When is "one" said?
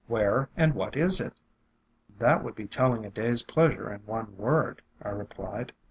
4.07-4.35